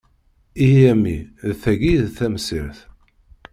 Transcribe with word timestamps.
Ihi 0.63 0.81
a 0.91 0.93
mmi 0.95 1.17
d 1.47 1.49
tagi 1.61 1.91
i 1.97 2.01
d 2.03 2.05
tamsirt! 2.17 2.79